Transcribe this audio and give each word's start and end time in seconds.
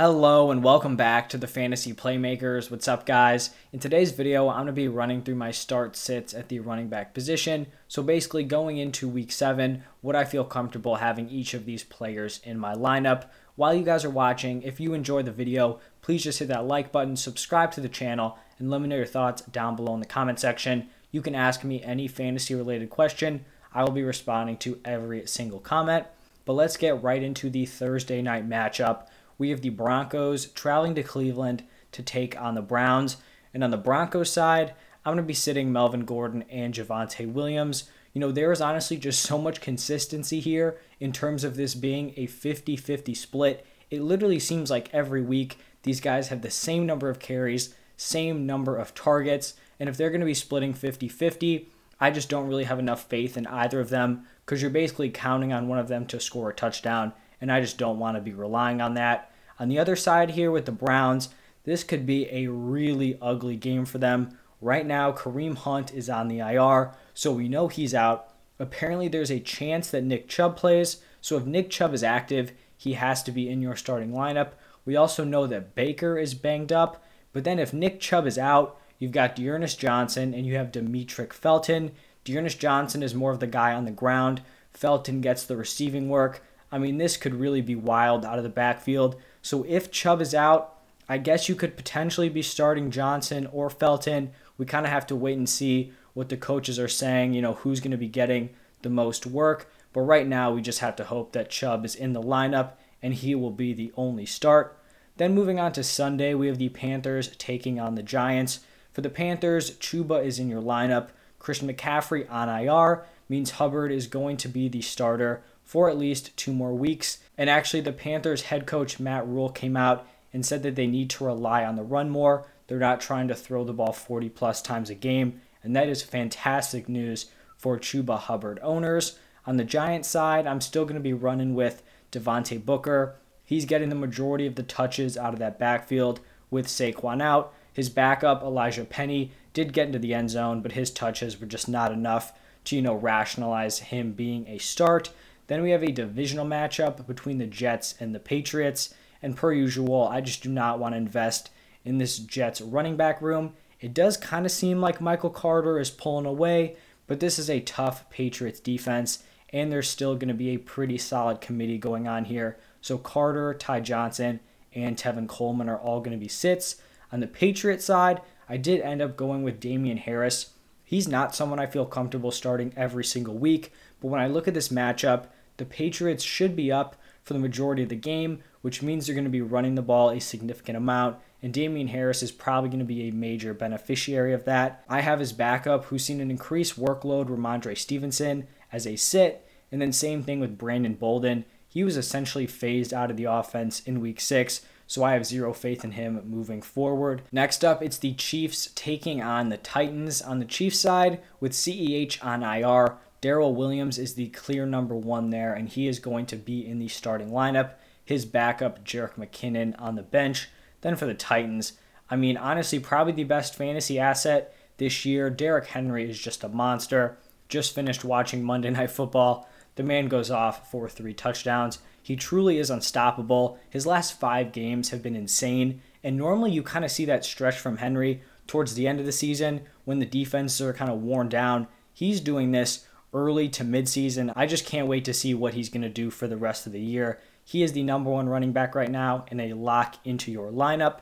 Hello 0.00 0.52
and 0.52 0.62
welcome 0.62 0.94
back 0.94 1.28
to 1.28 1.36
the 1.36 1.48
Fantasy 1.48 1.92
Playmakers. 1.92 2.70
What's 2.70 2.86
up, 2.86 3.04
guys? 3.04 3.50
In 3.72 3.80
today's 3.80 4.12
video, 4.12 4.48
I'm 4.48 4.58
going 4.58 4.66
to 4.66 4.72
be 4.72 4.86
running 4.86 5.22
through 5.22 5.34
my 5.34 5.50
start 5.50 5.96
sits 5.96 6.32
at 6.32 6.48
the 6.48 6.60
running 6.60 6.86
back 6.86 7.12
position. 7.12 7.66
So, 7.88 8.04
basically, 8.04 8.44
going 8.44 8.76
into 8.78 9.08
week 9.08 9.32
seven, 9.32 9.82
would 10.00 10.14
I 10.14 10.22
feel 10.22 10.44
comfortable 10.44 10.94
having 10.94 11.28
each 11.28 11.52
of 11.52 11.64
these 11.64 11.82
players 11.82 12.40
in 12.44 12.60
my 12.60 12.76
lineup? 12.76 13.24
While 13.56 13.74
you 13.74 13.82
guys 13.82 14.04
are 14.04 14.10
watching, 14.10 14.62
if 14.62 14.78
you 14.78 14.94
enjoyed 14.94 15.26
the 15.26 15.32
video, 15.32 15.80
please 16.00 16.22
just 16.22 16.38
hit 16.38 16.46
that 16.46 16.64
like 16.64 16.92
button, 16.92 17.16
subscribe 17.16 17.72
to 17.72 17.80
the 17.80 17.88
channel, 17.88 18.38
and 18.60 18.70
let 18.70 18.80
me 18.80 18.86
know 18.86 18.94
your 18.94 19.04
thoughts 19.04 19.42
down 19.42 19.74
below 19.74 19.94
in 19.94 20.00
the 20.00 20.06
comment 20.06 20.38
section. 20.38 20.90
You 21.10 21.22
can 21.22 21.34
ask 21.34 21.64
me 21.64 21.82
any 21.82 22.06
fantasy 22.06 22.54
related 22.54 22.88
question. 22.88 23.44
I 23.74 23.82
will 23.82 23.90
be 23.90 24.04
responding 24.04 24.58
to 24.58 24.80
every 24.84 25.26
single 25.26 25.58
comment. 25.58 26.06
But 26.44 26.52
let's 26.52 26.76
get 26.76 27.02
right 27.02 27.22
into 27.22 27.50
the 27.50 27.66
Thursday 27.66 28.22
night 28.22 28.48
matchup 28.48 29.08
we 29.38 29.50
have 29.50 29.62
the 29.62 29.70
Broncos 29.70 30.46
traveling 30.46 30.94
to 30.96 31.02
Cleveland 31.02 31.62
to 31.92 32.02
take 32.02 32.38
on 32.40 32.54
the 32.54 32.62
Browns. 32.62 33.16
And 33.54 33.64
on 33.64 33.70
the 33.70 33.76
Broncos 33.76 34.30
side, 34.30 34.74
I'm 35.04 35.14
going 35.14 35.24
to 35.24 35.26
be 35.26 35.34
sitting 35.34 35.72
Melvin 35.72 36.04
Gordon 36.04 36.44
and 36.50 36.74
Javonte 36.74 37.32
Williams. 37.32 37.88
You 38.12 38.20
know, 38.20 38.32
there 38.32 38.52
is 38.52 38.60
honestly 38.60 38.96
just 38.96 39.22
so 39.22 39.38
much 39.38 39.60
consistency 39.60 40.40
here 40.40 40.78
in 41.00 41.12
terms 41.12 41.44
of 41.44 41.56
this 41.56 41.74
being 41.74 42.12
a 42.16 42.26
50 42.26 42.76
50 42.76 43.14
split. 43.14 43.64
It 43.90 44.02
literally 44.02 44.40
seems 44.40 44.70
like 44.70 44.92
every 44.92 45.22
week 45.22 45.58
these 45.84 46.00
guys 46.00 46.28
have 46.28 46.42
the 46.42 46.50
same 46.50 46.84
number 46.84 47.08
of 47.08 47.20
carries, 47.20 47.74
same 47.96 48.44
number 48.44 48.76
of 48.76 48.94
targets. 48.94 49.54
And 49.78 49.88
if 49.88 49.96
they're 49.96 50.10
going 50.10 50.20
to 50.20 50.26
be 50.26 50.34
splitting 50.34 50.74
50 50.74 51.08
50, 51.08 51.70
I 52.00 52.10
just 52.10 52.28
don't 52.28 52.48
really 52.48 52.64
have 52.64 52.78
enough 52.78 53.08
faith 53.08 53.36
in 53.36 53.46
either 53.46 53.80
of 53.80 53.90
them 53.90 54.26
because 54.44 54.62
you're 54.62 54.70
basically 54.70 55.10
counting 55.10 55.52
on 55.52 55.68
one 55.68 55.78
of 55.78 55.88
them 55.88 56.06
to 56.06 56.20
score 56.20 56.50
a 56.50 56.54
touchdown 56.54 57.12
and 57.40 57.50
I 57.50 57.60
just 57.60 57.78
don't 57.78 57.98
want 57.98 58.16
to 58.16 58.22
be 58.22 58.32
relying 58.32 58.80
on 58.80 58.94
that. 58.94 59.30
On 59.58 59.68
the 59.68 59.78
other 59.78 59.96
side 59.96 60.30
here 60.30 60.50
with 60.50 60.66
the 60.66 60.72
Browns, 60.72 61.28
this 61.64 61.84
could 61.84 62.06
be 62.06 62.28
a 62.30 62.46
really 62.48 63.18
ugly 63.20 63.56
game 63.56 63.84
for 63.84 63.98
them. 63.98 64.38
Right 64.60 64.86
now, 64.86 65.12
Kareem 65.12 65.56
Hunt 65.56 65.92
is 65.92 66.08
on 66.08 66.28
the 66.28 66.40
IR, 66.40 66.92
so 67.14 67.32
we 67.32 67.48
know 67.48 67.68
he's 67.68 67.94
out. 67.94 68.34
Apparently, 68.58 69.08
there's 69.08 69.30
a 69.30 69.40
chance 69.40 69.90
that 69.90 70.04
Nick 70.04 70.28
Chubb 70.28 70.56
plays, 70.56 71.02
so 71.20 71.36
if 71.36 71.44
Nick 71.44 71.70
Chubb 71.70 71.94
is 71.94 72.02
active, 72.02 72.52
he 72.76 72.94
has 72.94 73.22
to 73.24 73.32
be 73.32 73.48
in 73.48 73.60
your 73.60 73.76
starting 73.76 74.12
lineup. 74.12 74.52
We 74.84 74.96
also 74.96 75.24
know 75.24 75.46
that 75.46 75.74
Baker 75.74 76.16
is 76.16 76.34
banged 76.34 76.72
up, 76.72 77.04
but 77.32 77.44
then 77.44 77.58
if 77.58 77.74
Nick 77.74 78.00
Chubb 78.00 78.26
is 78.26 78.38
out, 78.38 78.80
you've 78.98 79.12
got 79.12 79.36
D'Ernest 79.36 79.78
Johnson 79.78 80.32
and 80.34 80.46
you 80.46 80.56
have 80.56 80.72
Demetric 80.72 81.32
Felton. 81.32 81.92
D'Ernest 82.24 82.58
Johnson 82.58 83.02
is 83.02 83.14
more 83.14 83.32
of 83.32 83.40
the 83.40 83.46
guy 83.46 83.74
on 83.74 83.84
the 83.84 83.90
ground. 83.90 84.42
Felton 84.72 85.20
gets 85.20 85.44
the 85.44 85.56
receiving 85.56 86.08
work. 86.08 86.42
I 86.70 86.78
mean, 86.78 86.98
this 86.98 87.16
could 87.16 87.34
really 87.34 87.60
be 87.60 87.74
wild 87.74 88.24
out 88.24 88.38
of 88.38 88.44
the 88.44 88.50
backfield. 88.50 89.16
So 89.42 89.64
if 89.68 89.90
Chubb 89.90 90.20
is 90.20 90.34
out, 90.34 90.74
I 91.08 91.18
guess 91.18 91.48
you 91.48 91.54
could 91.54 91.76
potentially 91.76 92.28
be 92.28 92.42
starting 92.42 92.90
Johnson 92.90 93.48
or 93.52 93.70
Felton. 93.70 94.30
We 94.58 94.66
kind 94.66 94.84
of 94.84 94.92
have 94.92 95.06
to 95.06 95.16
wait 95.16 95.38
and 95.38 95.48
see 95.48 95.92
what 96.12 96.28
the 96.28 96.36
coaches 96.36 96.78
are 96.78 96.88
saying, 96.88 97.32
you 97.32 97.40
know, 97.40 97.54
who's 97.54 97.80
going 97.80 97.92
to 97.92 97.96
be 97.96 98.08
getting 98.08 98.50
the 98.82 98.90
most 98.90 99.26
work. 99.26 99.70
But 99.92 100.02
right 100.02 100.26
now, 100.26 100.50
we 100.50 100.60
just 100.60 100.80
have 100.80 100.96
to 100.96 101.04
hope 101.04 101.32
that 101.32 101.50
Chubb 101.50 101.84
is 101.84 101.94
in 101.94 102.12
the 102.12 102.22
lineup 102.22 102.72
and 103.02 103.14
he 103.14 103.34
will 103.34 103.50
be 103.50 103.72
the 103.72 103.92
only 103.96 104.26
start. 104.26 104.78
Then 105.16 105.34
moving 105.34 105.58
on 105.58 105.72
to 105.72 105.82
Sunday, 105.82 106.34
we 106.34 106.48
have 106.48 106.58
the 106.58 106.68
Panthers 106.68 107.30
taking 107.38 107.80
on 107.80 107.94
the 107.94 108.02
Giants. 108.02 108.60
For 108.92 109.00
the 109.00 109.10
Panthers, 109.10 109.72
Chuba 109.78 110.24
is 110.24 110.38
in 110.38 110.48
your 110.48 110.62
lineup. 110.62 111.08
Christian 111.38 111.72
McCaffrey 111.72 112.30
on 112.30 112.48
IR 112.48 113.04
means 113.28 113.52
Hubbard 113.52 113.92
is 113.92 114.06
going 114.06 114.36
to 114.38 114.48
be 114.48 114.68
the 114.68 114.82
starter 114.82 115.42
for 115.68 115.90
at 115.90 115.98
least 115.98 116.34
two 116.34 116.50
more 116.50 116.72
weeks. 116.72 117.18
And 117.36 117.50
actually, 117.50 117.82
the 117.82 117.92
Panthers 117.92 118.44
head 118.44 118.66
coach 118.66 118.98
Matt 118.98 119.28
Rhule 119.28 119.50
came 119.50 119.76
out 119.76 120.08
and 120.32 120.44
said 120.44 120.62
that 120.62 120.76
they 120.76 120.86
need 120.86 121.10
to 121.10 121.26
rely 121.26 121.62
on 121.62 121.76
the 121.76 121.82
run 121.82 122.08
more. 122.08 122.46
They're 122.66 122.78
not 122.78 123.02
trying 123.02 123.28
to 123.28 123.34
throw 123.34 123.64
the 123.64 123.74
ball 123.74 123.92
40 123.92 124.30
plus 124.30 124.62
times 124.62 124.88
a 124.88 124.94
game. 124.94 125.42
And 125.62 125.76
that 125.76 125.90
is 125.90 126.00
fantastic 126.00 126.88
news 126.88 127.26
for 127.58 127.78
Chuba 127.78 128.18
Hubbard 128.18 128.58
owners. 128.62 129.18
On 129.44 129.58
the 129.58 129.64
Giants 129.64 130.08
side, 130.08 130.46
I'm 130.46 130.62
still 130.62 130.86
going 130.86 130.94
to 130.94 131.00
be 131.00 131.12
running 131.12 131.54
with 131.54 131.82
Devontae 132.12 132.64
Booker. 132.64 133.16
He's 133.44 133.66
getting 133.66 133.90
the 133.90 133.94
majority 133.94 134.46
of 134.46 134.54
the 134.54 134.62
touches 134.62 135.18
out 135.18 135.34
of 135.34 135.38
that 135.40 135.58
backfield 135.58 136.20
with 136.50 136.66
Saquon 136.66 137.20
out. 137.20 137.52
His 137.74 137.90
backup, 137.90 138.42
Elijah 138.42 138.86
Penny, 138.86 139.32
did 139.52 139.74
get 139.74 139.88
into 139.88 139.98
the 139.98 140.14
end 140.14 140.30
zone, 140.30 140.62
but 140.62 140.72
his 140.72 140.90
touches 140.90 141.38
were 141.38 141.46
just 141.46 141.68
not 141.68 141.92
enough 141.92 142.32
to, 142.64 142.76
you 142.76 142.80
know, 142.80 142.94
rationalize 142.94 143.80
him 143.80 144.12
being 144.12 144.48
a 144.48 144.56
start. 144.56 145.10
Then 145.48 145.62
we 145.62 145.72
have 145.72 145.82
a 145.82 145.90
divisional 145.90 146.46
matchup 146.46 147.06
between 147.06 147.38
the 147.38 147.46
Jets 147.46 147.94
and 147.98 148.14
the 148.14 148.20
Patriots. 148.20 148.94
And 149.20 149.36
per 149.36 149.52
usual, 149.52 150.06
I 150.06 150.20
just 150.20 150.42
do 150.42 150.48
not 150.48 150.78
want 150.78 150.92
to 150.94 150.98
invest 150.98 151.50
in 151.84 151.98
this 151.98 152.18
Jets 152.18 152.60
running 152.60 152.96
back 152.96 153.20
room. 153.20 153.54
It 153.80 153.94
does 153.94 154.16
kind 154.16 154.46
of 154.46 154.52
seem 154.52 154.80
like 154.80 155.00
Michael 155.00 155.30
Carter 155.30 155.78
is 155.78 155.90
pulling 155.90 156.26
away, 156.26 156.76
but 157.06 157.20
this 157.20 157.38
is 157.38 157.48
a 157.48 157.60
tough 157.60 158.08
Patriots 158.10 158.60
defense, 158.60 159.22
and 159.52 159.72
there's 159.72 159.88
still 159.88 160.14
going 160.14 160.28
to 160.28 160.34
be 160.34 160.50
a 160.50 160.58
pretty 160.58 160.98
solid 160.98 161.40
committee 161.40 161.78
going 161.78 162.06
on 162.06 162.26
here. 162.26 162.58
So 162.80 162.98
Carter, 162.98 163.54
Ty 163.54 163.80
Johnson, 163.80 164.40
and 164.74 164.96
Tevin 164.96 165.28
Coleman 165.28 165.68
are 165.68 165.78
all 165.78 166.00
going 166.00 166.16
to 166.16 166.22
be 166.22 166.28
sits. 166.28 166.76
On 167.10 167.20
the 167.20 167.26
Patriot 167.26 167.80
side, 167.80 168.20
I 168.48 168.56
did 168.56 168.80
end 168.80 169.00
up 169.00 169.16
going 169.16 169.42
with 169.42 169.60
Damien 169.60 169.96
Harris. 169.96 170.50
He's 170.84 171.08
not 171.08 171.34
someone 171.34 171.58
I 171.58 171.66
feel 171.66 171.86
comfortable 171.86 172.30
starting 172.30 172.72
every 172.76 173.04
single 173.04 173.34
week, 173.34 173.72
but 174.00 174.08
when 174.08 174.20
I 174.20 174.26
look 174.26 174.46
at 174.48 174.54
this 174.54 174.68
matchup, 174.68 175.26
the 175.58 175.66
Patriots 175.66 176.24
should 176.24 176.56
be 176.56 176.72
up 176.72 176.96
for 177.22 177.34
the 177.34 177.38
majority 177.38 177.82
of 177.82 177.90
the 177.90 177.96
game, 177.96 178.42
which 178.62 178.82
means 178.82 179.06
they're 179.06 179.14
going 179.14 179.24
to 179.24 179.30
be 179.30 179.42
running 179.42 179.74
the 179.74 179.82
ball 179.82 180.10
a 180.10 180.18
significant 180.18 180.76
amount. 180.76 181.18
And 181.42 181.52
Damien 181.52 181.88
Harris 181.88 182.22
is 182.22 182.32
probably 182.32 182.70
going 182.70 182.80
to 182.80 182.84
be 182.84 183.08
a 183.08 183.12
major 183.12 183.54
beneficiary 183.54 184.32
of 184.32 184.44
that. 184.46 184.82
I 184.88 185.02
have 185.02 185.20
his 185.20 185.32
backup, 185.32 185.84
who's 185.84 186.04
seen 186.04 186.20
an 186.20 186.30
increased 186.30 186.80
workload, 186.80 187.28
Rhamondre 187.28 187.76
Stevenson, 187.76 188.48
as 188.72 188.86
a 188.86 188.96
sit. 188.96 189.46
And 189.70 189.80
then 189.80 189.92
same 189.92 190.22
thing 190.22 190.40
with 190.40 190.58
Brandon 190.58 190.94
Bolden. 190.94 191.44
He 191.68 191.84
was 191.84 191.96
essentially 191.96 192.46
phased 192.46 192.94
out 192.94 193.10
of 193.10 193.16
the 193.16 193.24
offense 193.24 193.80
in 193.80 194.00
week 194.00 194.20
six, 194.20 194.62
so 194.86 195.04
I 195.04 195.12
have 195.12 195.26
zero 195.26 195.52
faith 195.52 195.84
in 195.84 195.92
him 195.92 196.20
moving 196.24 196.62
forward. 196.62 197.22
Next 197.30 197.62
up, 197.62 197.82
it's 197.82 197.98
the 197.98 198.14
Chiefs 198.14 198.70
taking 198.74 199.22
on 199.22 199.50
the 199.50 199.58
Titans. 199.58 200.22
On 200.22 200.38
the 200.38 200.46
Chiefs 200.46 200.80
side, 200.80 201.20
with 201.40 201.52
CEH 201.52 202.24
on 202.24 202.42
IR, 202.42 202.96
Darrel 203.20 203.54
Williams 203.54 203.98
is 203.98 204.14
the 204.14 204.28
clear 204.28 204.64
number 204.64 204.94
one 204.94 205.30
there, 205.30 205.52
and 205.52 205.68
he 205.68 205.88
is 205.88 205.98
going 205.98 206.26
to 206.26 206.36
be 206.36 206.66
in 206.66 206.78
the 206.78 206.88
starting 206.88 207.30
lineup. 207.30 207.72
His 208.04 208.24
backup, 208.24 208.84
Jerick 208.84 209.14
McKinnon, 209.14 209.74
on 209.78 209.96
the 209.96 210.02
bench. 210.02 210.48
Then 210.80 210.96
for 210.96 211.06
the 211.06 211.14
Titans, 211.14 211.74
I 212.10 212.16
mean, 212.16 212.36
honestly, 212.36 212.78
probably 212.78 213.12
the 213.12 213.24
best 213.24 213.54
fantasy 213.54 213.98
asset 213.98 214.54
this 214.78 215.04
year. 215.04 215.30
Derrick 215.30 215.66
Henry 215.66 216.08
is 216.08 216.18
just 216.18 216.44
a 216.44 216.48
monster. 216.48 217.18
Just 217.48 217.74
finished 217.74 218.04
watching 218.04 218.42
Monday 218.42 218.70
Night 218.70 218.90
Football. 218.90 219.48
The 219.74 219.82
man 219.82 220.08
goes 220.08 220.30
off 220.30 220.70
for 220.70 220.88
three 220.88 221.14
touchdowns. 221.14 221.78
He 222.02 222.16
truly 222.16 222.58
is 222.58 222.70
unstoppable. 222.70 223.58
His 223.68 223.86
last 223.86 224.18
five 224.18 224.52
games 224.52 224.90
have 224.90 225.02
been 225.02 225.16
insane. 225.16 225.82
And 226.02 226.16
normally 226.16 226.52
you 226.52 226.62
kind 226.62 226.84
of 226.84 226.90
see 226.90 227.04
that 227.04 227.24
stretch 227.24 227.58
from 227.58 227.76
Henry 227.76 228.22
towards 228.46 228.74
the 228.74 228.88
end 228.88 228.98
of 228.98 229.06
the 229.06 229.12
season 229.12 229.62
when 229.84 229.98
the 229.98 230.06
defenses 230.06 230.60
are 230.62 230.72
kind 230.72 230.90
of 230.90 231.02
worn 231.02 231.28
down. 231.28 231.66
He's 231.92 232.20
doing 232.20 232.52
this 232.52 232.86
early 233.12 233.48
to 233.50 233.64
midseason. 233.64 234.32
I 234.36 234.46
just 234.46 234.66
can't 234.66 234.88
wait 234.88 235.04
to 235.06 235.14
see 235.14 235.34
what 235.34 235.54
he's 235.54 235.68
going 235.68 235.82
to 235.82 235.88
do 235.88 236.10
for 236.10 236.26
the 236.26 236.36
rest 236.36 236.66
of 236.66 236.72
the 236.72 236.80
year. 236.80 237.20
He 237.44 237.62
is 237.62 237.72
the 237.72 237.82
number 237.82 238.10
one 238.10 238.28
running 238.28 238.52
back 238.52 238.74
right 238.74 238.90
now 238.90 239.24
and 239.28 239.40
a 239.40 239.54
lock 239.54 239.96
into 240.04 240.30
your 240.30 240.50
lineup. 240.50 241.00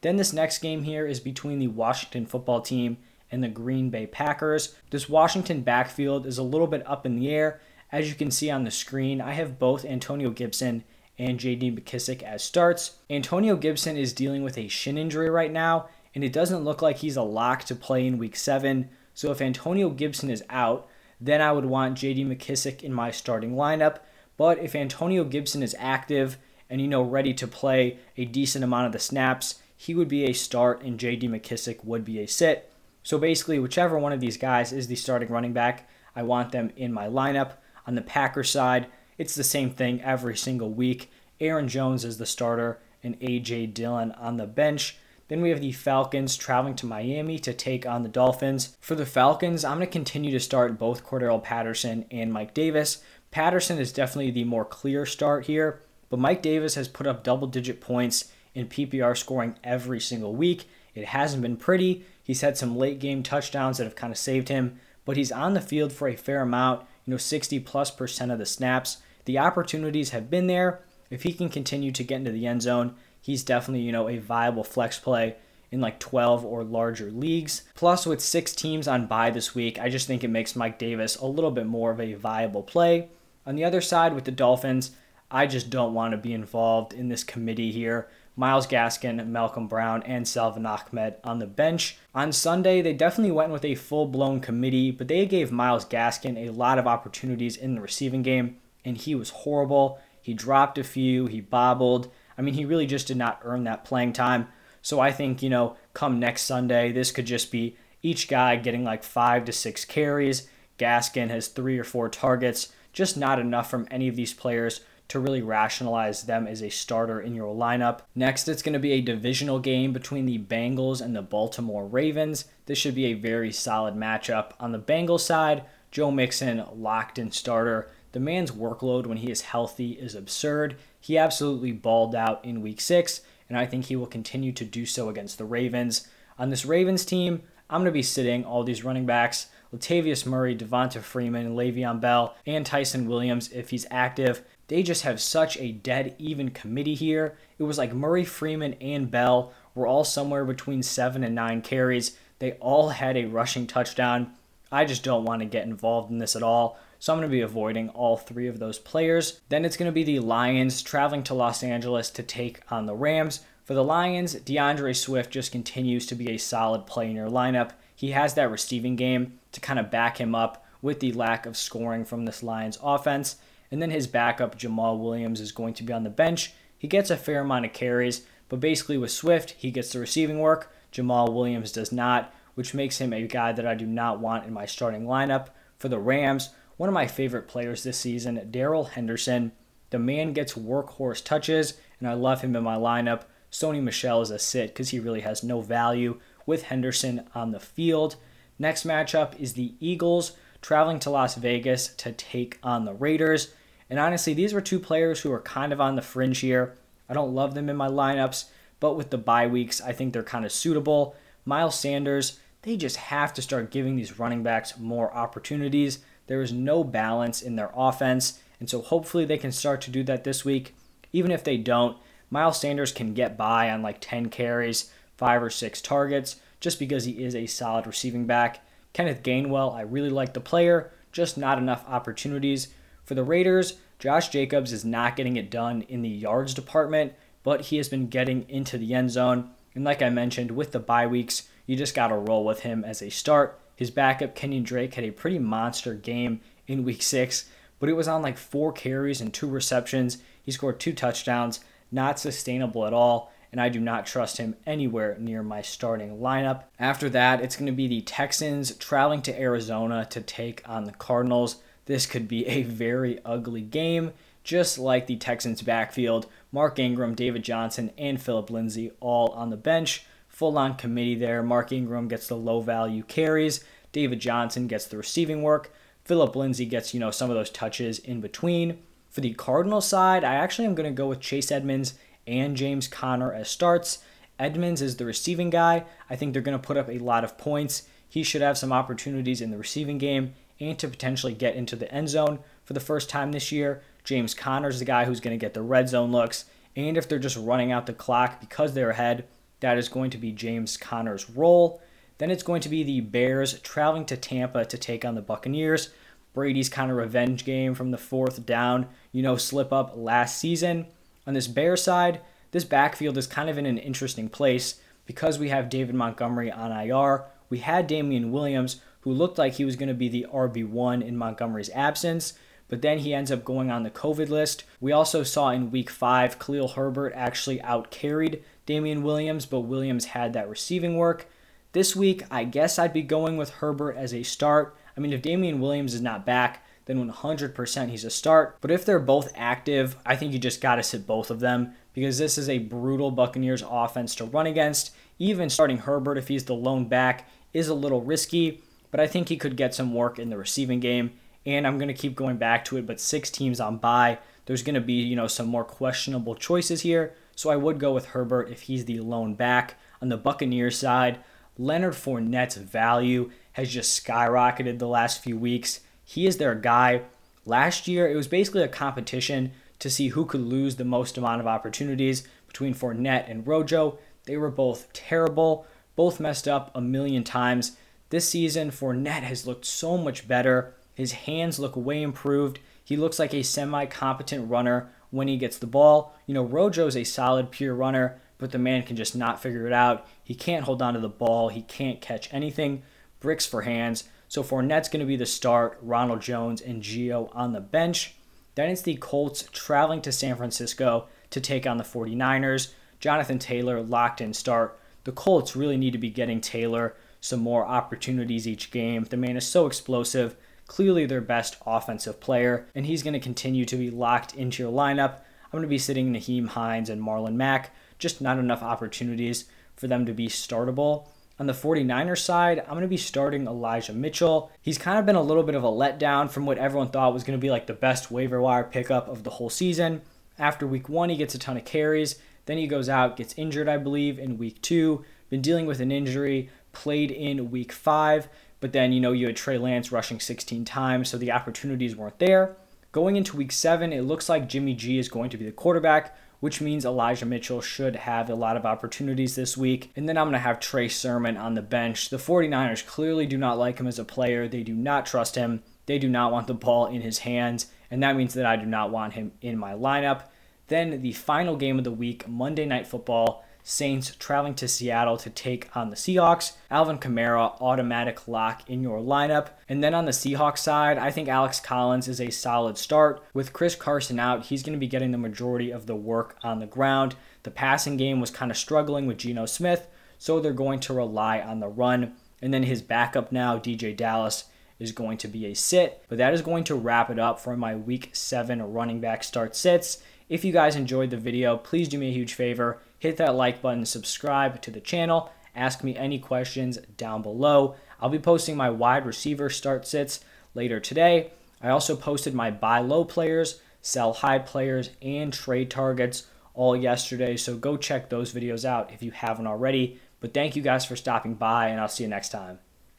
Then 0.00 0.16
this 0.16 0.32
next 0.32 0.58
game 0.58 0.84
here 0.84 1.06
is 1.06 1.20
between 1.20 1.58
the 1.58 1.68
Washington 1.68 2.26
football 2.26 2.60
team 2.60 2.98
and 3.30 3.42
the 3.42 3.48
Green 3.48 3.90
Bay 3.90 4.06
Packers. 4.06 4.74
This 4.90 5.08
Washington 5.08 5.62
backfield 5.62 6.26
is 6.26 6.38
a 6.38 6.42
little 6.42 6.66
bit 6.66 6.86
up 6.86 7.04
in 7.04 7.16
the 7.16 7.30
air. 7.30 7.60
As 7.90 8.08
you 8.08 8.14
can 8.14 8.30
see 8.30 8.50
on 8.50 8.64
the 8.64 8.70
screen, 8.70 9.20
I 9.20 9.32
have 9.32 9.58
both 9.58 9.84
Antonio 9.84 10.30
Gibson 10.30 10.84
and 11.18 11.40
JD 11.40 11.78
McKissic 11.78 12.22
as 12.22 12.44
starts. 12.44 12.96
Antonio 13.10 13.56
Gibson 13.56 13.96
is 13.96 14.12
dealing 14.12 14.42
with 14.42 14.56
a 14.56 14.68
shin 14.68 14.96
injury 14.96 15.30
right 15.30 15.50
now, 15.50 15.88
and 16.14 16.22
it 16.22 16.32
doesn't 16.32 16.64
look 16.64 16.80
like 16.80 16.98
he's 16.98 17.16
a 17.16 17.22
lock 17.22 17.64
to 17.64 17.74
play 17.74 18.06
in 18.06 18.18
week 18.18 18.36
seven. 18.36 18.88
So 19.14 19.32
if 19.32 19.40
Antonio 19.40 19.90
Gibson 19.90 20.30
is 20.30 20.44
out, 20.48 20.88
then 21.20 21.40
I 21.40 21.52
would 21.52 21.64
want 21.64 21.98
JD 21.98 22.26
McKissic 22.26 22.82
in 22.82 22.92
my 22.92 23.10
starting 23.10 23.52
lineup. 23.52 23.98
But 24.36 24.58
if 24.58 24.74
Antonio 24.74 25.24
Gibson 25.24 25.62
is 25.62 25.76
active 25.78 26.38
and 26.70 26.80
you 26.80 26.86
know 26.86 27.02
ready 27.02 27.34
to 27.34 27.46
play 27.46 27.98
a 28.16 28.24
decent 28.24 28.64
amount 28.64 28.86
of 28.86 28.92
the 28.92 28.98
snaps, 28.98 29.56
he 29.76 29.94
would 29.94 30.08
be 30.08 30.24
a 30.24 30.32
start 30.32 30.82
and 30.82 30.98
JD 30.98 31.24
McKissic 31.24 31.84
would 31.84 32.04
be 32.04 32.20
a 32.20 32.28
sit. 32.28 32.70
So 33.02 33.18
basically, 33.18 33.58
whichever 33.58 33.98
one 33.98 34.12
of 34.12 34.20
these 34.20 34.36
guys 34.36 34.72
is 34.72 34.86
the 34.86 34.96
starting 34.96 35.28
running 35.28 35.52
back, 35.52 35.88
I 36.14 36.22
want 36.22 36.52
them 36.52 36.72
in 36.76 36.92
my 36.92 37.06
lineup. 37.06 37.52
On 37.86 37.94
the 37.94 38.02
Packers 38.02 38.50
side, 38.50 38.86
it's 39.16 39.34
the 39.34 39.44
same 39.44 39.70
thing 39.70 40.02
every 40.02 40.36
single 40.36 40.70
week. 40.70 41.10
Aaron 41.40 41.68
Jones 41.68 42.04
is 42.04 42.18
the 42.18 42.26
starter 42.26 42.78
and 43.02 43.18
AJ 43.20 43.72
Dillon 43.74 44.12
on 44.12 44.36
the 44.36 44.46
bench. 44.46 44.98
Then 45.28 45.42
we 45.42 45.50
have 45.50 45.60
the 45.60 45.72
Falcons 45.72 46.36
traveling 46.36 46.74
to 46.76 46.86
Miami 46.86 47.38
to 47.40 47.52
take 47.52 47.86
on 47.86 48.02
the 48.02 48.08
Dolphins. 48.08 48.76
For 48.80 48.94
the 48.94 49.06
Falcons, 49.06 49.64
I'm 49.64 49.76
going 49.76 49.86
to 49.86 49.92
continue 49.92 50.30
to 50.32 50.40
start 50.40 50.78
both 50.78 51.04
Cordarrelle 51.04 51.42
Patterson 51.42 52.06
and 52.10 52.32
Mike 52.32 52.54
Davis. 52.54 53.02
Patterson 53.30 53.78
is 53.78 53.92
definitely 53.92 54.30
the 54.30 54.44
more 54.44 54.64
clear 54.64 55.04
start 55.04 55.46
here, 55.46 55.82
but 56.08 56.18
Mike 56.18 56.40
Davis 56.40 56.74
has 56.76 56.88
put 56.88 57.06
up 57.06 57.22
double 57.22 57.46
digit 57.46 57.80
points 57.80 58.32
in 58.54 58.68
PPR 58.68 59.16
scoring 59.16 59.56
every 59.62 60.00
single 60.00 60.34
week. 60.34 60.66
It 60.94 61.06
hasn't 61.06 61.42
been 61.42 61.58
pretty. 61.58 62.04
He's 62.22 62.40
had 62.40 62.56
some 62.56 62.76
late 62.76 62.98
game 62.98 63.22
touchdowns 63.22 63.78
that 63.78 63.84
have 63.84 63.96
kind 63.96 64.10
of 64.10 64.18
saved 64.18 64.48
him, 64.48 64.80
but 65.04 65.16
he's 65.16 65.30
on 65.30 65.52
the 65.52 65.60
field 65.60 65.92
for 65.92 66.08
a 66.08 66.16
fair 66.16 66.40
amount, 66.40 66.80
you 67.04 67.12
know, 67.12 67.18
60 67.18 67.60
plus 67.60 67.90
percent 67.90 68.32
of 68.32 68.38
the 68.38 68.46
snaps. 68.46 68.98
The 69.26 69.38
opportunities 69.38 70.10
have 70.10 70.30
been 70.30 70.46
there. 70.46 70.80
If 71.10 71.22
he 71.22 71.32
can 71.32 71.48
continue 71.50 71.92
to 71.92 72.04
get 72.04 72.16
into 72.16 72.32
the 72.32 72.46
end 72.46 72.62
zone, 72.62 72.94
he's 73.20 73.42
definitely, 73.42 73.82
you 73.82 73.92
know, 73.92 74.08
a 74.08 74.18
viable 74.18 74.64
flex 74.64 74.98
play 74.98 75.36
in 75.70 75.80
like 75.80 76.00
12 76.00 76.44
or 76.44 76.64
larger 76.64 77.10
leagues. 77.10 77.62
Plus, 77.74 78.06
with 78.06 78.20
six 78.20 78.54
teams 78.54 78.88
on 78.88 79.06
bye 79.06 79.30
this 79.30 79.54
week, 79.54 79.78
I 79.78 79.88
just 79.88 80.06
think 80.06 80.24
it 80.24 80.28
makes 80.28 80.56
Mike 80.56 80.78
Davis 80.78 81.16
a 81.16 81.26
little 81.26 81.50
bit 81.50 81.66
more 81.66 81.90
of 81.90 82.00
a 82.00 82.14
viable 82.14 82.62
play. 82.62 83.08
On 83.46 83.54
the 83.54 83.64
other 83.64 83.80
side, 83.80 84.14
with 84.14 84.24
the 84.24 84.30
Dolphins, 84.30 84.92
I 85.30 85.46
just 85.46 85.68
don't 85.70 85.94
want 85.94 86.12
to 86.12 86.18
be 86.18 86.32
involved 86.32 86.92
in 86.92 87.08
this 87.08 87.24
committee 87.24 87.70
here. 87.70 88.08
Myles 88.34 88.68
Gaskin, 88.68 89.26
Malcolm 89.26 89.66
Brown, 89.66 90.02
and 90.04 90.26
Salvon 90.26 90.64
Ahmed 90.64 91.16
on 91.24 91.40
the 91.40 91.46
bench. 91.46 91.98
On 92.14 92.32
Sunday, 92.32 92.80
they 92.80 92.92
definitely 92.92 93.32
went 93.32 93.52
with 93.52 93.64
a 93.64 93.74
full 93.74 94.06
blown 94.06 94.40
committee, 94.40 94.92
but 94.92 95.08
they 95.08 95.26
gave 95.26 95.50
Myles 95.50 95.84
Gaskin 95.84 96.36
a 96.38 96.52
lot 96.52 96.78
of 96.78 96.86
opportunities 96.86 97.56
in 97.56 97.74
the 97.74 97.80
receiving 97.80 98.22
game, 98.22 98.56
and 98.84 98.96
he 98.96 99.14
was 99.14 99.30
horrible. 99.30 99.98
He 100.22 100.34
dropped 100.34 100.78
a 100.78 100.84
few, 100.84 101.26
he 101.26 101.40
bobbled. 101.40 102.12
I 102.38 102.42
mean, 102.42 102.54
he 102.54 102.64
really 102.64 102.86
just 102.86 103.08
did 103.08 103.16
not 103.16 103.40
earn 103.42 103.64
that 103.64 103.84
playing 103.84 104.12
time. 104.12 104.48
So 104.80 105.00
I 105.00 105.12
think, 105.12 105.42
you 105.42 105.50
know, 105.50 105.76
come 105.92 106.20
next 106.20 106.42
Sunday, 106.42 106.92
this 106.92 107.10
could 107.10 107.26
just 107.26 107.50
be 107.50 107.76
each 108.00 108.28
guy 108.28 108.56
getting 108.56 108.84
like 108.84 109.02
five 109.02 109.44
to 109.46 109.52
six 109.52 109.84
carries. 109.84 110.48
Gaskin 110.78 111.28
has 111.30 111.48
three 111.48 111.78
or 111.78 111.84
four 111.84 112.08
targets, 112.08 112.72
just 112.92 113.16
not 113.16 113.40
enough 113.40 113.68
from 113.68 113.88
any 113.90 114.06
of 114.06 114.16
these 114.16 114.32
players 114.32 114.80
to 115.08 115.18
really 115.18 115.42
rationalize 115.42 116.24
them 116.24 116.46
as 116.46 116.62
a 116.62 116.68
starter 116.68 117.20
in 117.20 117.34
your 117.34 117.54
lineup. 117.54 118.00
Next, 118.14 118.46
it's 118.46 118.62
going 118.62 118.74
to 118.74 118.78
be 118.78 118.92
a 118.92 119.00
divisional 119.00 119.58
game 119.58 119.92
between 119.92 120.26
the 120.26 120.38
Bengals 120.38 121.00
and 121.00 121.16
the 121.16 121.22
Baltimore 121.22 121.86
Ravens. 121.86 122.44
This 122.66 122.78
should 122.78 122.94
be 122.94 123.06
a 123.06 123.14
very 123.14 123.50
solid 123.50 123.94
matchup. 123.94 124.52
On 124.60 124.70
the 124.70 124.78
Bengals 124.78 125.20
side, 125.20 125.64
Joe 125.90 126.10
Mixon, 126.10 126.64
locked 126.74 127.18
in 127.18 127.32
starter. 127.32 127.90
The 128.12 128.20
man's 128.20 128.50
workload 128.50 129.06
when 129.06 129.18
he 129.18 129.30
is 129.30 129.42
healthy 129.42 129.92
is 129.92 130.14
absurd. 130.14 130.76
He 131.00 131.18
absolutely 131.18 131.72
balled 131.72 132.14
out 132.14 132.44
in 132.44 132.62
week 132.62 132.80
six, 132.80 133.20
and 133.48 133.58
I 133.58 133.66
think 133.66 133.86
he 133.86 133.96
will 133.96 134.06
continue 134.06 134.52
to 134.52 134.64
do 134.64 134.86
so 134.86 135.08
against 135.08 135.38
the 135.38 135.44
Ravens. 135.44 136.08
On 136.38 136.50
this 136.50 136.64
Ravens 136.64 137.04
team, 137.04 137.42
I'm 137.70 137.80
going 137.80 137.86
to 137.86 137.92
be 137.92 138.02
sitting 138.02 138.44
all 138.44 138.64
these 138.64 138.84
running 138.84 139.06
backs 139.06 139.48
Latavius 139.74 140.24
Murray, 140.24 140.56
Devonta 140.56 141.02
Freeman, 141.02 141.54
Le'Veon 141.54 142.00
Bell, 142.00 142.34
and 142.46 142.64
Ty'Son 142.64 143.06
Williams 143.06 143.50
if 143.52 143.68
he's 143.70 143.86
active. 143.90 144.42
They 144.68 144.82
just 144.82 145.02
have 145.02 145.20
such 145.20 145.58
a 145.58 145.72
dead 145.72 146.14
even 146.18 146.50
committee 146.50 146.94
here. 146.94 147.36
It 147.58 147.64
was 147.64 147.78
like 147.78 147.92
Murray, 147.92 148.24
Freeman, 148.24 148.74
and 148.74 149.10
Bell 149.10 149.52
were 149.74 149.86
all 149.86 150.04
somewhere 150.04 150.44
between 150.44 150.82
seven 150.82 151.22
and 151.22 151.34
nine 151.34 151.60
carries. 151.60 152.16
They 152.38 152.52
all 152.52 152.90
had 152.90 153.16
a 153.16 153.26
rushing 153.26 153.66
touchdown. 153.66 154.32
I 154.70 154.84
just 154.84 155.02
don't 155.02 155.24
want 155.24 155.40
to 155.40 155.46
get 155.46 155.66
involved 155.66 156.10
in 156.10 156.18
this 156.18 156.36
at 156.36 156.42
all. 156.42 156.78
So 156.98 157.12
I'm 157.12 157.18
going 157.18 157.28
to 157.28 157.32
be 157.32 157.40
avoiding 157.40 157.90
all 157.90 158.16
three 158.16 158.48
of 158.48 158.58
those 158.58 158.78
players. 158.78 159.40
Then 159.48 159.64
it's 159.64 159.76
going 159.76 159.88
to 159.88 159.92
be 159.92 160.04
the 160.04 160.18
Lions 160.18 160.82
traveling 160.82 161.22
to 161.24 161.34
Los 161.34 161.62
Angeles 161.62 162.10
to 162.10 162.22
take 162.22 162.60
on 162.70 162.86
the 162.86 162.94
Rams. 162.94 163.40
For 163.64 163.74
the 163.74 163.84
Lions, 163.84 164.34
D'Andre 164.34 164.92
Swift 164.92 165.30
just 165.30 165.52
continues 165.52 166.06
to 166.06 166.14
be 166.14 166.30
a 166.30 166.38
solid 166.38 166.86
play 166.86 167.10
in 167.10 167.16
your 167.16 167.28
lineup. 167.28 167.72
He 167.94 168.12
has 168.12 168.34
that 168.34 168.50
receiving 168.50 168.96
game 168.96 169.38
to 169.52 169.60
kind 169.60 169.78
of 169.78 169.90
back 169.90 170.18
him 170.18 170.34
up 170.34 170.64
with 170.80 171.00
the 171.00 171.12
lack 171.12 171.46
of 171.46 171.56
scoring 171.56 172.04
from 172.04 172.24
this 172.24 172.42
Lions 172.42 172.78
offense. 172.82 173.36
And 173.70 173.82
then 173.82 173.90
his 173.90 174.06
backup, 174.06 174.58
Jamaal 174.58 174.98
Williams, 174.98 175.40
is 175.40 175.52
going 175.52 175.74
to 175.74 175.82
be 175.82 175.92
on 175.92 176.04
the 176.04 176.10
bench. 176.10 176.52
He 176.78 176.88
gets 176.88 177.10
a 177.10 177.16
fair 177.16 177.40
amount 177.40 177.66
of 177.66 177.72
carries, 177.72 178.22
but 178.48 178.60
basically 178.60 178.96
with 178.96 179.10
Swift, 179.10 179.50
he 179.58 179.70
gets 179.70 179.92
the 179.92 179.98
receiving 179.98 180.38
work. 180.38 180.72
Jamaal 180.92 181.32
Williams 181.32 181.72
does 181.72 181.92
not, 181.92 182.32
which 182.54 182.74
makes 182.74 182.98
him 182.98 183.12
a 183.12 183.26
guy 183.26 183.52
that 183.52 183.66
I 183.66 183.74
do 183.74 183.86
not 183.86 184.20
want 184.20 184.46
in 184.46 184.52
my 184.52 184.64
starting 184.64 185.04
lineup. 185.04 185.48
For 185.78 185.88
the 185.88 185.98
Rams, 185.98 186.50
one 186.78 186.88
of 186.88 186.94
my 186.94 187.06
favorite 187.06 187.48
players 187.48 187.82
this 187.82 187.98
season, 187.98 188.48
Darrell 188.50 188.84
Henderson. 188.84 189.52
The 189.90 189.98
man 189.98 190.32
gets 190.32 190.54
workhorse 190.54 191.22
touches, 191.22 191.74
and 191.98 192.08
I 192.08 192.14
love 192.14 192.40
him 192.40 192.56
in 192.56 192.62
my 192.62 192.76
lineup. 192.76 193.24
Sony 193.50 193.82
Michel 193.82 194.22
is 194.22 194.30
a 194.30 194.38
sit 194.38 194.68
because 194.68 194.90
he 194.90 195.00
really 195.00 195.20
has 195.20 195.42
no 195.42 195.60
value 195.60 196.20
with 196.46 196.64
Henderson 196.64 197.24
on 197.34 197.50
the 197.50 197.60
field. 197.60 198.16
Next 198.58 198.86
matchup 198.86 199.38
is 199.40 199.52
the 199.52 199.74
Eagles 199.80 200.32
traveling 200.62 201.00
to 201.00 201.10
Las 201.10 201.34
Vegas 201.34 201.88
to 201.96 202.12
take 202.12 202.58
on 202.62 202.84
the 202.84 202.94
Raiders. 202.94 203.52
And 203.90 203.98
honestly, 203.98 204.34
these 204.34 204.52
were 204.52 204.60
two 204.60 204.78
players 204.78 205.20
who 205.20 205.32
are 205.32 205.40
kind 205.40 205.72
of 205.72 205.80
on 205.80 205.96
the 205.96 206.02
fringe 206.02 206.38
here. 206.38 206.76
I 207.08 207.14
don't 207.14 207.34
love 207.34 207.54
them 207.54 207.68
in 207.68 207.76
my 207.76 207.88
lineups, 207.88 208.44
but 208.78 208.94
with 208.94 209.10
the 209.10 209.18
bye 209.18 209.46
weeks, 209.46 209.80
I 209.80 209.92
think 209.92 210.12
they're 210.12 210.22
kind 210.22 210.44
of 210.44 210.52
suitable. 210.52 211.16
Miles 211.44 211.78
Sanders, 211.78 212.38
they 212.62 212.76
just 212.76 212.96
have 212.96 213.32
to 213.34 213.42
start 213.42 213.70
giving 213.70 213.96
these 213.96 214.18
running 214.18 214.42
backs 214.42 214.78
more 214.78 215.12
opportunities. 215.12 216.00
There 216.28 216.40
is 216.40 216.52
no 216.52 216.84
balance 216.84 217.42
in 217.42 217.56
their 217.56 217.72
offense, 217.74 218.40
and 218.60 218.70
so 218.70 218.80
hopefully 218.80 219.24
they 219.24 219.38
can 219.38 219.50
start 219.50 219.80
to 219.82 219.90
do 219.90 220.04
that 220.04 220.24
this 220.24 220.44
week. 220.44 220.74
Even 221.12 221.32
if 221.32 221.42
they 221.42 221.56
don't, 221.56 221.96
Miles 222.30 222.60
Sanders 222.60 222.92
can 222.92 223.14
get 223.14 223.36
by 223.36 223.70
on 223.70 223.82
like 223.82 223.98
10 224.00 224.28
carries, 224.28 224.92
5 225.16 225.42
or 225.42 225.50
6 225.50 225.80
targets, 225.80 226.36
just 226.60 226.78
because 226.78 227.04
he 227.04 227.24
is 227.24 227.34
a 227.34 227.46
solid 227.46 227.86
receiving 227.86 228.26
back. 228.26 228.60
Kenneth 228.92 229.22
Gainwell, 229.22 229.74
I 229.74 229.82
really 229.82 230.10
like 230.10 230.34
the 230.34 230.40
player, 230.40 230.92
just 231.12 231.38
not 231.38 231.58
enough 231.58 231.84
opportunities. 231.88 232.68
For 233.04 233.14
the 233.14 233.24
Raiders, 233.24 233.78
Josh 233.98 234.28
Jacobs 234.28 234.72
is 234.72 234.84
not 234.84 235.16
getting 235.16 235.36
it 235.36 235.50
done 235.50 235.82
in 235.88 236.02
the 236.02 236.08
yards 236.08 236.54
department, 236.54 237.14
but 237.42 237.62
he 237.62 237.78
has 237.78 237.88
been 237.88 238.08
getting 238.08 238.48
into 238.48 238.76
the 238.76 238.92
end 238.92 239.10
zone. 239.10 239.50
And 239.74 239.84
like 239.84 240.02
I 240.02 240.10
mentioned, 240.10 240.50
with 240.50 240.72
the 240.72 240.78
bye 240.78 241.06
weeks, 241.06 241.48
you 241.66 241.76
just 241.76 241.94
got 241.94 242.08
to 242.08 242.16
roll 242.16 242.44
with 242.44 242.60
him 242.60 242.84
as 242.84 243.00
a 243.00 243.10
start. 243.10 243.60
His 243.78 243.92
backup, 243.92 244.34
Kenyan 244.34 244.64
Drake, 244.64 244.94
had 244.94 245.04
a 245.04 245.12
pretty 245.12 245.38
monster 245.38 245.94
game 245.94 246.40
in 246.66 246.82
week 246.82 247.00
six, 247.00 247.48
but 247.78 247.88
it 247.88 247.92
was 247.92 248.08
on 248.08 248.22
like 248.22 248.36
four 248.36 248.72
carries 248.72 249.20
and 249.20 249.32
two 249.32 249.46
receptions. 249.48 250.18
He 250.42 250.50
scored 250.50 250.80
two 250.80 250.92
touchdowns, 250.92 251.60
not 251.92 252.18
sustainable 252.18 252.86
at 252.86 252.92
all, 252.92 253.32
and 253.52 253.60
I 253.60 253.68
do 253.68 253.78
not 253.78 254.04
trust 254.04 254.38
him 254.38 254.56
anywhere 254.66 255.16
near 255.20 255.44
my 255.44 255.62
starting 255.62 256.18
lineup. 256.18 256.64
After 256.80 257.08
that, 257.10 257.40
it's 257.40 257.54
going 257.54 257.66
to 257.66 257.72
be 257.72 257.86
the 257.86 258.00
Texans 258.00 258.74
traveling 258.74 259.22
to 259.22 259.40
Arizona 259.40 260.04
to 260.10 260.22
take 260.22 260.68
on 260.68 260.82
the 260.82 260.90
Cardinals. 260.90 261.62
This 261.86 262.04
could 262.04 262.26
be 262.26 262.48
a 262.48 262.64
very 262.64 263.20
ugly 263.24 263.62
game, 263.62 264.10
just 264.42 264.76
like 264.76 265.06
the 265.06 265.14
Texans' 265.14 265.62
backfield. 265.62 266.26
Mark 266.50 266.80
Ingram, 266.80 267.14
David 267.14 267.44
Johnson, 267.44 267.92
and 267.96 268.20
Phillip 268.20 268.50
Lindsay 268.50 268.90
all 268.98 269.28
on 269.28 269.50
the 269.50 269.56
bench. 269.56 270.04
Full 270.38 270.56
on 270.56 270.76
committee 270.76 271.16
there. 271.16 271.42
Mark 271.42 271.72
Ingram 271.72 272.06
gets 272.06 272.28
the 272.28 272.36
low 272.36 272.60
value 272.60 273.02
carries. 273.02 273.64
David 273.90 274.20
Johnson 274.20 274.68
gets 274.68 274.84
the 274.84 274.96
receiving 274.96 275.42
work. 275.42 275.72
Phillip 276.04 276.36
Lindsay 276.36 276.64
gets, 276.64 276.94
you 276.94 277.00
know, 277.00 277.10
some 277.10 277.28
of 277.28 277.34
those 277.34 277.50
touches 277.50 277.98
in 277.98 278.20
between. 278.20 278.78
For 279.10 279.20
the 279.20 279.34
Cardinal 279.34 279.80
side, 279.80 280.22
I 280.22 280.34
actually 280.36 280.66
am 280.66 280.76
going 280.76 280.88
to 280.88 280.96
go 280.96 281.08
with 281.08 281.18
Chase 281.18 281.50
Edmonds 281.50 281.94
and 282.24 282.56
James 282.56 282.86
Conner 282.86 283.32
as 283.32 283.50
starts. 283.50 283.98
Edmonds 284.38 284.80
is 284.80 284.96
the 284.96 285.04
receiving 285.04 285.50
guy. 285.50 285.86
I 286.08 286.14
think 286.14 286.32
they're 286.32 286.40
going 286.40 286.56
to 286.56 286.64
put 286.64 286.76
up 286.76 286.88
a 286.88 287.00
lot 287.00 287.24
of 287.24 287.36
points. 287.36 287.88
He 288.08 288.22
should 288.22 288.40
have 288.40 288.56
some 288.56 288.72
opportunities 288.72 289.40
in 289.40 289.50
the 289.50 289.58
receiving 289.58 289.98
game 289.98 290.34
and 290.60 290.78
to 290.78 290.86
potentially 290.86 291.34
get 291.34 291.56
into 291.56 291.74
the 291.74 291.92
end 291.92 292.10
zone 292.10 292.38
for 292.64 292.74
the 292.74 292.78
first 292.78 293.10
time 293.10 293.32
this 293.32 293.50
year. 293.50 293.82
James 294.04 294.34
Conner 294.34 294.68
is 294.68 294.78
the 294.78 294.84
guy 294.84 295.04
who's 295.04 295.18
going 295.18 295.36
to 295.36 295.44
get 295.44 295.54
the 295.54 295.62
red 295.62 295.88
zone 295.88 296.12
looks. 296.12 296.44
And 296.76 296.96
if 296.96 297.08
they're 297.08 297.18
just 297.18 297.36
running 297.36 297.72
out 297.72 297.86
the 297.86 297.92
clock 297.92 298.38
because 298.38 298.74
they're 298.74 298.90
ahead, 298.90 299.24
that 299.60 299.78
is 299.78 299.88
going 299.88 300.10
to 300.10 300.18
be 300.18 300.32
James 300.32 300.76
Conner's 300.76 301.28
role. 301.30 301.80
Then 302.18 302.30
it's 302.30 302.42
going 302.42 302.60
to 302.62 302.68
be 302.68 302.82
the 302.82 303.00
Bears 303.00 303.60
traveling 303.60 304.04
to 304.06 304.16
Tampa 304.16 304.64
to 304.64 304.78
take 304.78 305.04
on 305.04 305.14
the 305.14 305.22
Buccaneers. 305.22 305.90
Brady's 306.34 306.68
kind 306.68 306.90
of 306.90 306.96
revenge 306.96 307.44
game 307.44 307.74
from 307.74 307.90
the 307.90 307.98
fourth 307.98 308.44
down, 308.44 308.86
you 309.12 309.22
know, 309.22 309.36
slip 309.36 309.72
up 309.72 309.92
last 309.96 310.38
season. 310.38 310.86
On 311.26 311.34
this 311.34 311.48
Bear 311.48 311.76
side, 311.76 312.20
this 312.50 312.64
backfield 312.64 313.18
is 313.18 313.26
kind 313.26 313.50
of 313.50 313.58
in 313.58 313.66
an 313.66 313.78
interesting 313.78 314.28
place 314.28 314.80
because 315.06 315.38
we 315.38 315.48
have 315.48 315.68
David 315.68 315.94
Montgomery 315.94 316.50
on 316.50 316.72
IR. 316.72 317.24
We 317.50 317.58
had 317.58 317.86
Damien 317.86 318.30
Williams, 318.30 318.80
who 319.00 319.12
looked 319.12 319.38
like 319.38 319.54
he 319.54 319.64
was 319.64 319.76
going 319.76 319.88
to 319.88 319.94
be 319.94 320.08
the 320.08 320.26
RB1 320.32 321.04
in 321.04 321.16
Montgomery's 321.16 321.70
absence, 321.70 322.34
but 322.68 322.82
then 322.82 322.98
he 322.98 323.14
ends 323.14 323.32
up 323.32 323.44
going 323.44 323.70
on 323.70 323.82
the 323.82 323.90
COVID 323.90 324.28
list. 324.28 324.64
We 324.80 324.92
also 324.92 325.22
saw 325.22 325.50
in 325.50 325.70
week 325.70 325.90
five, 325.90 326.38
Khalil 326.38 326.68
Herbert 326.68 327.12
actually 327.14 327.60
out 327.62 327.90
carried 327.90 328.42
Damien 328.66 329.02
Williams, 329.02 329.46
but 329.46 329.60
Williams 329.60 330.06
had 330.06 330.32
that 330.32 330.48
receiving 330.48 330.96
work. 330.96 331.26
This 331.72 331.96
week, 331.96 332.22
I 332.30 332.44
guess 332.44 332.78
I'd 332.78 332.92
be 332.92 333.02
going 333.02 333.36
with 333.36 333.50
Herbert 333.50 333.96
as 333.96 334.14
a 334.14 334.22
start. 334.22 334.76
I 334.96 335.00
mean, 335.00 335.12
if 335.12 335.22
Damien 335.22 335.60
Williams 335.60 335.94
is 335.94 336.00
not 336.00 336.26
back, 336.26 336.64
then 336.86 337.10
100% 337.10 337.88
he's 337.90 338.04
a 338.04 338.10
start. 338.10 338.56
But 338.60 338.70
if 338.70 338.84
they're 338.84 338.98
both 338.98 339.32
active, 339.36 339.96
I 340.06 340.16
think 340.16 340.32
you 340.32 340.38
just 340.38 340.60
got 340.60 340.76
to 340.76 340.82
sit 340.82 341.06
both 341.06 341.30
of 341.30 341.40
them 341.40 341.74
because 341.92 342.18
this 342.18 342.38
is 342.38 342.48
a 342.48 342.58
brutal 342.58 343.10
Buccaneers 343.10 343.62
offense 343.68 344.14
to 344.16 344.24
run 344.24 344.46
against. 344.46 344.92
Even 345.18 345.50
starting 345.50 345.78
Herbert, 345.78 346.16
if 346.16 346.28
he's 346.28 346.44
the 346.44 346.54
lone 346.54 346.86
back, 346.86 347.28
is 347.52 347.68
a 347.68 347.74
little 347.74 348.02
risky 348.02 348.62
but 348.90 349.00
I 349.00 349.06
think 349.06 349.28
he 349.28 349.36
could 349.36 349.56
get 349.56 349.74
some 349.74 349.94
work 349.94 350.18
in 350.18 350.30
the 350.30 350.38
receiving 350.38 350.80
game. 350.80 351.12
And 351.48 351.66
I'm 351.66 351.78
going 351.78 351.88
to 351.88 351.94
keep 351.94 352.14
going 352.14 352.36
back 352.36 352.66
to 352.66 352.76
it, 352.76 352.86
but 352.86 353.00
six 353.00 353.30
teams 353.30 353.58
on 353.58 353.78
bye. 353.78 354.18
there's 354.44 354.62
going 354.62 354.74
to 354.74 354.82
be, 354.82 355.00
you 355.00 355.16
know, 355.16 355.26
some 355.26 355.46
more 355.46 355.64
questionable 355.64 356.34
choices 356.34 356.82
here. 356.82 357.14
So 357.36 357.48
I 357.48 357.56
would 357.56 357.80
go 357.80 357.94
with 357.94 358.08
Herbert 358.08 358.50
if 358.50 358.62
he's 358.62 358.84
the 358.84 359.00
lone 359.00 359.32
back. 359.32 359.76
On 360.02 360.10
the 360.10 360.18
Buccaneers 360.18 360.78
side, 360.78 361.20
Leonard 361.56 361.94
Fournette's 361.94 362.56
value 362.56 363.30
has 363.52 363.70
just 363.70 364.04
skyrocketed 364.04 364.78
the 364.78 364.86
last 364.86 365.22
few 365.22 365.38
weeks. 365.38 365.80
He 366.04 366.26
is 366.26 366.36
their 366.36 366.54
guy. 366.54 367.02
Last 367.46 367.88
year, 367.88 368.06
it 368.06 368.14
was 368.14 368.28
basically 368.28 368.62
a 368.62 368.68
competition 368.68 369.52
to 369.78 369.88
see 369.88 370.08
who 370.08 370.26
could 370.26 370.42
lose 370.42 370.76
the 370.76 370.84
most 370.84 371.16
amount 371.16 371.40
of 371.40 371.46
opportunities 371.46 372.28
between 372.46 372.74
Fournette 372.74 373.30
and 373.30 373.46
Rojo. 373.46 373.98
They 374.26 374.36
were 374.36 374.50
both 374.50 374.92
terrible, 374.92 375.66
both 375.96 376.20
messed 376.20 376.46
up 376.46 376.70
a 376.74 376.82
million 376.82 377.24
times. 377.24 377.78
This 378.10 378.28
season, 378.28 378.70
Fournette 378.70 379.22
has 379.22 379.46
looked 379.46 379.64
so 379.64 379.96
much 379.96 380.28
better. 380.28 380.74
His 380.98 381.12
hands 381.12 381.60
look 381.60 381.76
way 381.76 382.02
improved. 382.02 382.58
He 382.82 382.96
looks 382.96 383.20
like 383.20 383.32
a 383.32 383.44
semi 383.44 383.86
competent 383.86 384.50
runner 384.50 384.90
when 385.10 385.28
he 385.28 385.36
gets 385.36 385.56
the 385.56 385.68
ball. 385.68 386.18
You 386.26 386.34
know, 386.34 386.44
Rojo's 386.44 386.96
a 386.96 387.04
solid 387.04 387.52
pure 387.52 387.72
runner, 387.72 388.20
but 388.36 388.50
the 388.50 388.58
man 388.58 388.82
can 388.82 388.96
just 388.96 389.14
not 389.14 389.40
figure 389.40 389.64
it 389.68 389.72
out. 389.72 390.08
He 390.24 390.34
can't 390.34 390.64
hold 390.64 390.82
on 390.82 390.94
to 390.94 391.00
the 391.00 391.08
ball, 391.08 391.50
he 391.50 391.62
can't 391.62 392.00
catch 392.00 392.34
anything. 392.34 392.82
Bricks 393.20 393.46
for 393.46 393.62
hands. 393.62 394.08
So 394.26 394.42
Fournette's 394.42 394.88
going 394.88 394.98
to 394.98 395.06
be 395.06 395.14
the 395.14 395.24
start, 395.24 395.78
Ronald 395.80 396.20
Jones 396.20 396.60
and 396.60 396.82
Gio 396.82 397.30
on 397.32 397.52
the 397.52 397.60
bench. 397.60 398.16
Then 398.56 398.68
it's 398.68 398.82
the 398.82 398.96
Colts 398.96 399.48
traveling 399.52 400.02
to 400.02 400.10
San 400.10 400.34
Francisco 400.34 401.06
to 401.30 401.40
take 401.40 401.64
on 401.64 401.76
the 401.76 401.84
49ers. 401.84 402.72
Jonathan 402.98 403.38
Taylor 403.38 403.80
locked 403.80 404.20
in 404.20 404.34
start. 404.34 404.80
The 405.04 405.12
Colts 405.12 405.54
really 405.54 405.76
need 405.76 405.92
to 405.92 405.98
be 405.98 406.10
getting 406.10 406.40
Taylor 406.40 406.96
some 407.20 407.38
more 407.38 407.64
opportunities 407.64 408.48
each 408.48 408.72
game. 408.72 409.04
The 409.04 409.16
man 409.16 409.36
is 409.36 409.46
so 409.46 409.64
explosive 409.68 410.34
clearly 410.68 411.04
their 411.06 411.20
best 411.20 411.56
offensive 411.66 412.20
player, 412.20 412.66
and 412.74 412.86
he's 412.86 413.02
going 413.02 413.14
to 413.14 413.18
continue 413.18 413.64
to 413.64 413.76
be 413.76 413.90
locked 413.90 414.36
into 414.36 414.62
your 414.62 414.70
lineup. 414.70 415.16
I'm 415.46 415.52
going 415.52 415.62
to 415.62 415.68
be 415.68 415.78
sitting 415.78 416.12
Nyheim 416.12 416.48
Hines 416.48 416.90
and 416.90 417.02
Marlon 417.02 417.34
Mack, 417.34 417.74
just 417.98 418.20
not 418.20 418.38
enough 418.38 418.62
opportunities 418.62 419.46
for 419.74 419.88
them 419.88 420.06
to 420.06 420.12
be 420.12 420.28
startable. 420.28 421.08
On 421.40 421.46
the 421.46 421.52
49ers 421.52 422.18
side, 422.18 422.60
I'm 422.60 422.72
going 422.72 422.82
to 422.82 422.88
be 422.88 422.96
starting 422.96 423.46
Elijah 423.46 423.92
Mitchell. 423.92 424.50
He's 424.60 424.76
kind 424.76 424.98
of 424.98 425.06
been 425.06 425.16
a 425.16 425.22
little 425.22 425.44
bit 425.44 425.54
of 425.54 425.64
a 425.64 425.68
letdown 425.68 426.28
from 426.28 426.46
what 426.46 426.58
everyone 426.58 426.90
thought 426.90 427.14
was 427.14 427.24
going 427.24 427.38
to 427.38 427.42
be 427.42 427.50
like 427.50 427.66
the 427.66 427.72
best 427.72 428.10
waiver 428.10 428.40
wire 428.40 428.64
pickup 428.64 429.08
of 429.08 429.24
the 429.24 429.30
whole 429.30 429.50
season. 429.50 430.02
After 430.38 430.66
week 430.66 430.88
one, 430.88 431.10
he 431.10 431.16
gets 431.16 431.34
a 431.34 431.38
ton 431.38 431.56
of 431.56 431.64
carries. 431.64 432.16
Then 432.46 432.58
he 432.58 432.66
goes 432.66 432.88
out, 432.88 433.16
gets 433.16 433.34
injured, 433.36 433.68
I 433.68 433.76
believe, 433.76 434.18
in 434.18 434.36
week 434.36 434.60
two. 434.62 435.04
Been 435.30 435.42
dealing 435.42 435.66
with 435.66 435.80
an 435.80 435.92
injury, 435.92 436.50
played 436.72 437.10
in 437.10 437.50
week 437.50 437.72
five. 437.72 438.28
But 438.60 438.72
then, 438.72 438.92
you 438.92 439.00
know, 439.00 439.12
you 439.12 439.26
had 439.26 439.36
Trey 439.36 439.58
Lance 439.58 439.92
rushing 439.92 440.20
16 440.20 440.64
times, 440.64 441.08
so 441.08 441.18
the 441.18 441.32
opportunities 441.32 441.94
weren't 441.94 442.18
there. 442.18 442.56
Going 442.90 443.16
into 443.16 443.36
week 443.36 443.52
seven, 443.52 443.92
it 443.92 444.02
looks 444.02 444.28
like 444.28 444.48
Jimmy 444.48 444.74
G 444.74 444.98
is 444.98 445.08
going 445.08 445.30
to 445.30 445.36
be 445.36 445.44
the 445.44 445.52
quarterback, 445.52 446.16
which 446.40 446.60
means 446.60 446.84
Elijah 446.84 447.26
Mitchell 447.26 447.60
should 447.60 447.96
have 447.96 448.30
a 448.30 448.34
lot 448.34 448.56
of 448.56 448.64
opportunities 448.64 449.34
this 449.34 449.56
week. 449.56 449.92
And 449.94 450.08
then 450.08 450.16
I'm 450.16 450.26
going 450.26 450.32
to 450.32 450.38
have 450.38 450.58
Trey 450.58 450.88
Sermon 450.88 451.36
on 451.36 451.54
the 451.54 451.62
bench. 451.62 452.08
The 452.08 452.16
49ers 452.16 452.86
clearly 452.86 453.26
do 453.26 453.36
not 453.36 453.58
like 453.58 453.78
him 453.78 453.86
as 453.86 453.98
a 453.98 454.04
player, 454.04 454.48
they 454.48 454.62
do 454.62 454.74
not 454.74 455.06
trust 455.06 455.34
him, 455.34 455.62
they 455.86 455.98
do 455.98 456.08
not 456.08 456.32
want 456.32 456.46
the 456.46 456.54
ball 456.54 456.86
in 456.86 457.00
his 457.00 457.18
hands, 457.18 457.66
and 457.90 458.02
that 458.02 458.16
means 458.16 458.34
that 458.34 458.46
I 458.46 458.56
do 458.56 458.66
not 458.66 458.90
want 458.90 459.14
him 459.14 459.32
in 459.40 459.58
my 459.58 459.72
lineup. 459.72 460.22
Then 460.68 461.02
the 461.02 461.12
final 461.12 461.56
game 461.56 461.78
of 461.78 461.84
the 461.84 461.90
week, 461.90 462.28
Monday 462.28 462.66
Night 462.66 462.86
Football. 462.86 463.44
Saints 463.68 464.16
traveling 464.18 464.54
to 464.54 464.66
Seattle 464.66 465.18
to 465.18 465.28
take 465.28 465.68
on 465.76 465.90
the 465.90 465.96
Seahawks. 465.96 466.52
Alvin 466.70 466.96
Kamara, 466.96 467.60
automatic 467.60 468.26
lock 468.26 468.62
in 468.66 468.82
your 468.82 468.98
lineup. 468.98 469.48
And 469.68 469.84
then 469.84 469.92
on 469.92 470.06
the 470.06 470.10
Seahawks 470.10 470.60
side, 470.60 470.96
I 470.96 471.10
think 471.10 471.28
Alex 471.28 471.60
Collins 471.60 472.08
is 472.08 472.18
a 472.18 472.30
solid 472.30 472.78
start. 472.78 473.22
With 473.34 473.52
Chris 473.52 473.74
Carson 473.74 474.18
out, 474.18 474.46
he's 474.46 474.62
going 474.62 474.72
to 474.72 474.78
be 474.78 474.86
getting 474.86 475.12
the 475.12 475.18
majority 475.18 475.70
of 475.70 475.84
the 475.84 475.94
work 475.94 476.38
on 476.42 476.60
the 476.60 476.66
ground. 476.66 477.14
The 477.42 477.50
passing 477.50 477.98
game 477.98 478.20
was 478.20 478.30
kind 478.30 478.50
of 478.50 478.56
struggling 478.56 479.06
with 479.06 479.18
Geno 479.18 479.44
Smith, 479.44 479.86
so 480.16 480.40
they're 480.40 480.54
going 480.54 480.80
to 480.80 480.94
rely 480.94 481.38
on 481.38 481.60
the 481.60 481.68
run. 481.68 482.14
And 482.40 482.54
then 482.54 482.62
his 482.62 482.80
backup 482.80 483.32
now, 483.32 483.58
DeeJay 483.58 483.98
Dallas, 483.98 484.44
is 484.78 484.92
going 484.92 485.18
to 485.18 485.28
be 485.28 485.44
a 485.44 485.54
sit. 485.54 486.02
But 486.08 486.16
that 486.16 486.32
is 486.32 486.40
going 486.40 486.64
to 486.64 486.74
wrap 486.74 487.10
it 487.10 487.18
up 487.18 487.38
for 487.38 487.54
my 487.54 487.76
week 487.76 488.12
seven 488.14 488.62
running 488.62 489.00
back 489.00 489.22
start 489.22 489.54
sits. 489.54 490.02
If 490.30 490.42
you 490.42 490.52
guys 490.52 490.74
enjoyed 490.74 491.10
the 491.10 491.16
video, 491.18 491.58
please 491.58 491.88
do 491.88 491.98
me 491.98 492.08
a 492.08 492.12
huge 492.12 492.32
favor. 492.32 492.80
Hit 492.98 493.16
that 493.18 493.34
like 493.34 493.62
button, 493.62 493.86
subscribe 493.86 494.60
to 494.62 494.70
the 494.70 494.80
channel, 494.80 495.30
ask 495.54 495.84
me 495.84 495.96
any 495.96 496.18
questions 496.18 496.78
down 496.96 497.22
below. 497.22 497.76
I'll 498.00 498.08
be 498.08 498.18
posting 498.18 498.56
my 498.56 498.70
wide 498.70 499.06
receiver 499.06 499.50
start 499.50 499.86
sits 499.86 500.20
later 500.54 500.80
today. 500.80 501.30
I 501.60 501.70
also 501.70 501.96
posted 501.96 502.34
my 502.34 502.50
buy 502.50 502.80
low 502.80 503.04
players, 503.04 503.60
sell 503.82 504.12
high 504.12 504.38
players, 504.38 504.90
and 505.00 505.32
trade 505.32 505.70
targets 505.70 506.26
all 506.54 506.76
yesterday. 506.76 507.36
So 507.36 507.56
go 507.56 507.76
check 507.76 508.08
those 508.08 508.32
videos 508.32 508.64
out 508.64 508.92
if 508.92 509.02
you 509.02 509.10
haven't 509.10 509.46
already. 509.46 510.00
But 510.20 510.34
thank 510.34 510.56
you 510.56 510.62
guys 510.62 510.84
for 510.84 510.96
stopping 510.96 511.34
by, 511.34 511.68
and 511.68 511.80
I'll 511.80 511.88
see 511.88 512.04
you 512.04 512.10
next 512.10 512.30
time. 512.30 512.58